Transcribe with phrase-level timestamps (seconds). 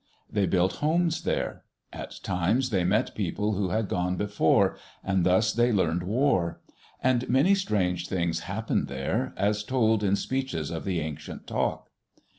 [0.31, 1.61] They built homes there.
[1.93, 6.59] At times they met people who had gone before, and thus they learned war.
[7.03, 11.91] And many strange things happened there, as told in speeches of the ancient talk.